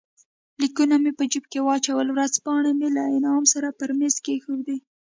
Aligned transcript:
لیکونه 0.61 0.95
مې 1.03 1.11
په 1.17 1.23
جېب 1.31 1.45
کې 1.51 1.59
واچول، 1.67 2.07
ورځپاڼې 2.11 2.71
مې 2.79 2.89
له 2.95 3.03
انعام 3.15 3.43
سره 3.53 3.67
پر 3.79 3.89
مېز 3.99 4.15
کښېښودې. 4.25 4.77